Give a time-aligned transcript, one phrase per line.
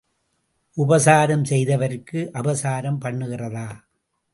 [0.77, 3.67] உபசாரம் செய்தவருக்கு அபசாரம் பண்ணுகிறதா?